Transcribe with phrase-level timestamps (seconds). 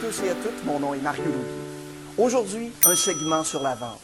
[0.00, 2.16] tous et à toutes, mon nom est Mario Louis.
[2.16, 4.00] Aujourd'hui, un segment sur la vente.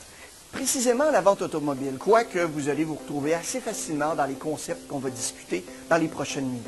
[0.52, 4.98] Précisément la vente automobile, quoique vous allez vous retrouver assez facilement dans les concepts qu'on
[4.98, 6.66] va discuter dans les prochaines minutes.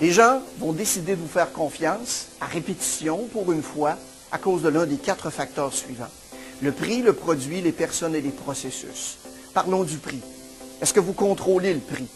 [0.00, 3.98] Les gens vont décider de vous faire confiance à répétition pour une fois
[4.32, 6.08] à cause de l'un des quatre facteurs suivants.
[6.62, 9.18] Le prix, le produit, les personnes et les processus.
[9.52, 10.22] Parlons du prix.
[10.80, 12.06] Est-ce que vous contrôlez le prix?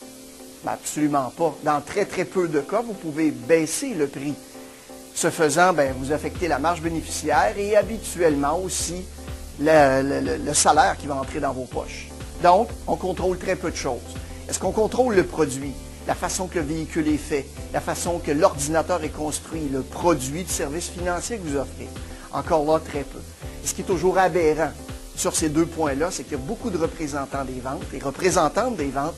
[0.64, 1.54] Ben, absolument pas.
[1.62, 4.32] Dans très très peu de cas, vous pouvez baisser le prix.
[5.14, 9.04] Ce faisant, ben, vous affectez la marge bénéficiaire et habituellement aussi
[9.60, 12.08] le, salaire qui va entrer dans vos poches.
[12.42, 14.00] Donc, on contrôle très peu de choses.
[14.48, 15.72] Est-ce qu'on contrôle le produit,
[16.08, 20.42] la façon que le véhicule est fait, la façon que l'ordinateur est construit, le produit
[20.42, 21.88] du service financier que vous offrez?
[22.32, 23.20] Encore là, très peu.
[23.62, 24.72] Et ce qui est toujours aberrant
[25.14, 28.76] sur ces deux points-là, c'est qu'il y a beaucoup de représentants des ventes et représentantes
[28.76, 29.14] des ventes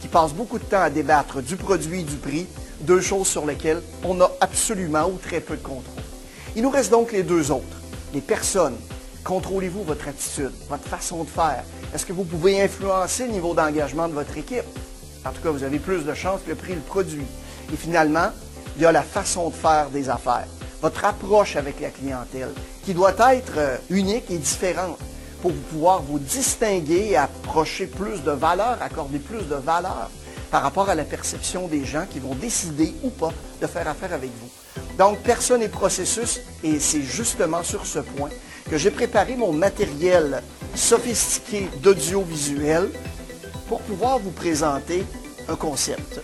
[0.00, 2.46] qui passent beaucoup de temps à débattre du produit du prix,
[2.80, 6.02] deux choses sur lesquelles on a absolument ou très peu de contrôle.
[6.56, 7.64] Il nous reste donc les deux autres,
[8.12, 8.76] les personnes
[9.24, 11.62] Contrôlez-vous votre attitude, votre façon de faire?
[11.94, 14.64] Est-ce que vous pouvez influencer le niveau d'engagement de votre équipe?
[15.26, 17.26] En tout cas, vous avez plus de chances que le prix le produit.
[17.72, 18.30] Et finalement,
[18.76, 20.46] il y a la façon de faire des affaires,
[20.80, 22.50] votre approche avec la clientèle,
[22.84, 24.98] qui doit être euh, unique et différente
[25.42, 30.10] pour pouvoir vous distinguer et approcher plus de valeur, accorder plus de valeur
[30.50, 34.12] par rapport à la perception des gens qui vont décider ou pas de faire affaire
[34.12, 34.48] avec vous.
[34.98, 38.30] Donc, personne et processus, et c'est justement sur ce point
[38.68, 40.42] que j'ai préparé mon matériel
[40.74, 42.90] sophistiqué d'audiovisuel
[43.68, 45.04] pour pouvoir vous présenter
[45.48, 46.20] un concept.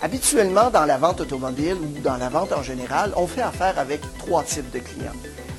[0.00, 4.00] Habituellement, dans la vente automobile ou dans la vente en général, on fait affaire avec
[4.18, 5.12] trois types de clients.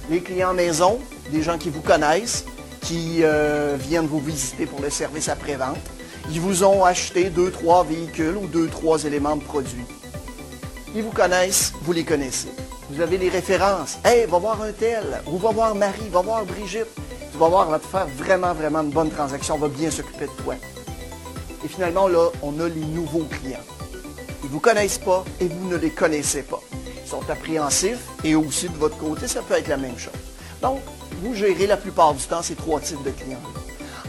[0.09, 0.99] Les clients maison,
[1.31, 2.45] des gens qui vous connaissent,
[2.81, 5.77] qui euh, viennent vous visiter pour le service après-vente.
[6.31, 9.85] Ils vous ont acheté deux, trois véhicules ou deux, trois éléments de produits.
[10.93, 12.49] Ils vous connaissent, vous les connaissez.
[12.91, 13.97] Vous avez les références.
[14.05, 16.85] Hey, va voir un tel, ou va voir Marie, va voir Brigitte.
[17.31, 19.55] Tu vas voir, on va te faire vraiment, vraiment une bonne transaction.
[19.55, 20.53] On va bien s'occuper de toi.
[21.65, 23.65] Et finalement, là, on a les nouveaux clients.
[24.43, 26.61] Ils ne vous connaissent pas et vous ne les connaissez pas.
[27.03, 30.13] Ils sont appréhensifs et aussi de votre côté, ça peut être la même chose.
[30.61, 30.79] Donc,
[31.23, 33.41] vous gérez la plupart du temps ces trois types de clients.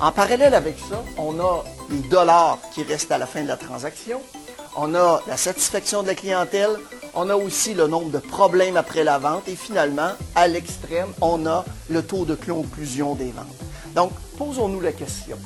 [0.03, 3.59] En parallèle avec ça, on a les dollars qui restent à la fin de la
[3.59, 4.19] transaction.
[4.75, 6.71] On a la satisfaction de la clientèle,
[7.13, 11.45] on a aussi le nombre de problèmes après la vente et finalement, à l'extrême, on
[11.45, 13.45] a le taux de conclusion des ventes.
[13.95, 15.37] Donc, posons-nous la question.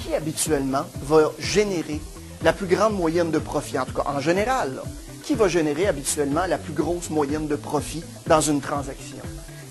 [0.00, 2.00] Qui habituellement va générer
[2.42, 4.80] la plus grande moyenne de profit, en tout cas en général,
[5.22, 9.18] qui va générer habituellement la plus grosse moyenne de profit dans une transaction?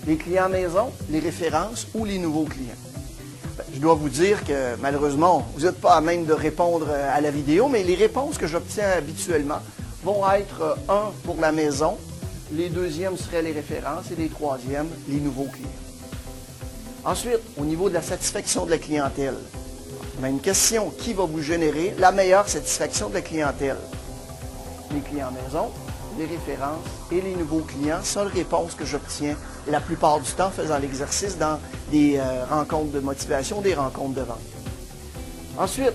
[0.06, 2.91] Les clients maison, les références ou les nouveaux clients?
[3.74, 7.30] Je dois vous dire que malheureusement, vous n'êtes pas à même de répondre à la
[7.30, 9.60] vidéo, mais les réponses que j'obtiens habituellement
[10.04, 11.96] vont être euh, un pour la maison,
[12.52, 15.68] les deuxièmes seraient les références et les troisièmes, les nouveaux clients.
[17.04, 19.34] Ensuite, au niveau de la satisfaction de la clientèle,
[20.20, 23.78] on une question, qui va vous générer la meilleure satisfaction de la clientèle?
[24.94, 25.70] Les clients maison,
[26.18, 28.00] les références et les nouveaux clients.
[28.02, 29.36] Seule réponse que j'obtiens
[29.68, 31.58] la plupart du temps faisant l'exercice dans
[31.90, 34.38] des euh, rencontres de motivation, des rencontres de vente.
[35.58, 35.94] Ensuite,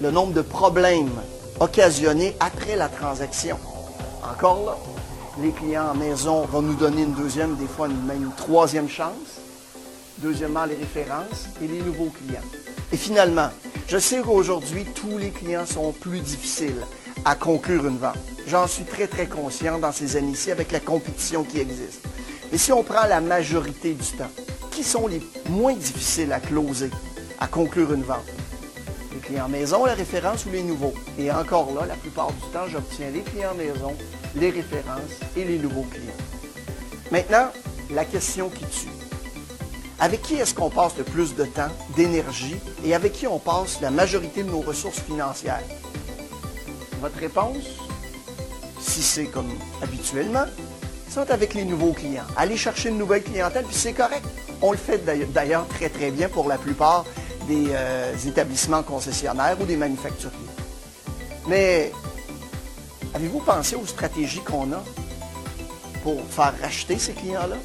[0.00, 1.10] le nombre de problèmes
[1.58, 3.58] occasionné après la transaction.
[4.22, 4.76] Encore là,
[5.42, 9.40] les clients en maison vont nous donner une deuxième, des fois même une troisième chance.
[10.18, 12.40] Deuxièmement, les références et les nouveaux clients.
[12.92, 13.48] Et finalement,
[13.88, 16.84] je sais qu'aujourd'hui, tous les clients sont plus difficiles
[17.24, 18.16] à conclure une vente.
[18.50, 22.04] J'en suis très, très conscient dans ces années-ci avec la compétition qui existe.
[22.50, 24.30] Mais si on prend la majorité du temps,
[24.72, 26.90] qui sont les moins difficiles à closer,
[27.38, 28.26] à conclure une vente?
[29.14, 30.94] les clients maison, la référence ou les nouveaux?
[31.16, 33.94] Et encore là, la plupart du temps, j'obtiens les clients maison,
[34.34, 36.10] les références et les nouveaux clients.
[37.12, 37.52] Maintenant,
[37.92, 38.88] la question qui tue.
[40.00, 43.80] Avec qui est-ce qu'on passe le plus de temps, d'énergie et avec qui on passe
[43.80, 45.62] la majorité de nos ressources financières?
[47.00, 47.78] Votre réponse,
[48.90, 49.48] si c'est comme
[49.80, 50.46] habituellement,
[51.08, 52.24] c'est avec les nouveaux clients.
[52.36, 54.24] Aller chercher une nouvelle clientèle, puis c'est correct.
[54.60, 54.98] On le fait
[55.32, 57.04] d'ailleurs très très bien pour la plupart
[57.46, 60.36] des euh, établissements concessionnaires ou des manufacturiers.
[61.46, 61.92] Mais
[63.14, 64.82] avez-vous pensé aux stratégies qu'on a
[66.02, 67.56] pour faire racheter ces clients-là?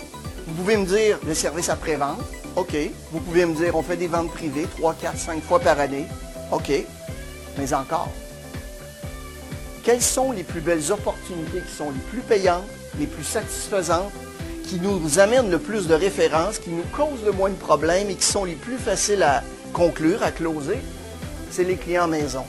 [0.47, 2.21] Vous pouvez me dire le service après-vente.
[2.55, 2.75] OK.
[3.11, 6.05] Vous pouvez me dire on fait des ventes privées 3, 4, 5 fois par année.
[6.51, 6.71] OK.
[7.57, 8.09] Mais encore,
[9.85, 12.65] quelles sont les plus belles opportunités qui sont les plus payantes,
[12.99, 14.11] les plus satisfaisantes,
[14.63, 18.15] qui nous amènent le plus de références, qui nous causent le moins de problèmes et
[18.15, 19.43] qui sont les plus faciles à,
[19.73, 20.79] conclure, à closer,
[21.51, 22.43] c'est les clients maison.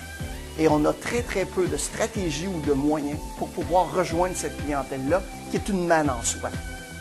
[0.59, 4.57] Et on a très, très peu de stratégies ou de moyens pour pouvoir rejoindre cette
[4.65, 6.49] clientèle-là, qui est une manne en soi.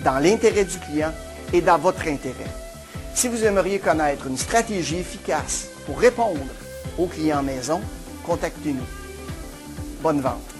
[0.03, 1.13] dans l'intérêt du client
[1.53, 2.51] et dans votre intérêt.
[3.13, 6.41] Si vous aimeriez connaître une stratégie efficace pour répondre
[6.97, 7.79] aux clients maison,
[8.25, 9.04] contactez-nous.
[10.05, 10.54] Bonne vente.